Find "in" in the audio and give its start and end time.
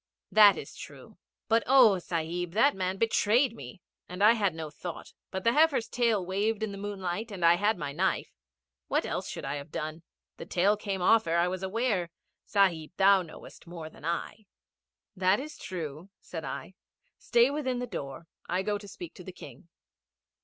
6.63-6.71